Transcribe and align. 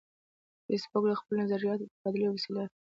فېسبوک 0.65 1.03
د 1.09 1.13
خپلو 1.19 1.39
نظریاتو 1.43 1.83
د 1.85 1.89
تبادلې 1.93 2.27
وسیله 2.29 2.61
ده 2.67 2.71